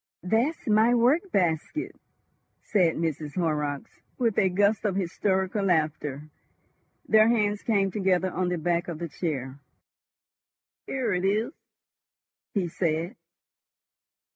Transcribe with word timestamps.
"That's 0.23 0.65
my 0.65 0.95
work 0.95 1.31
basket," 1.31 1.95
said 2.63 2.95
Mrs. 2.95 3.35
Horrocks, 3.35 3.99
with 4.17 4.35
a 4.39 4.49
gust 4.49 4.83
of 4.83 4.95
hysterical 4.95 5.63
laughter. 5.63 6.23
Their 7.07 7.27
hands 7.29 7.61
came 7.61 7.91
together 7.91 8.31
on 8.31 8.49
the 8.49 8.57
back 8.57 8.87
of 8.87 8.97
the 8.97 9.07
chair. 9.07 9.59
"Here 10.87 11.13
it 11.13 11.23
is!" 11.23 11.53
he 12.55 12.67
said. 12.67 13.15